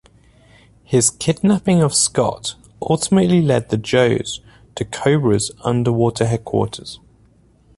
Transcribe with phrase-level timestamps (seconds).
[0.83, 4.41] His kidnapping of Scott ultimately led the Joes
[4.73, 6.99] to Cobra's underwater headquarters.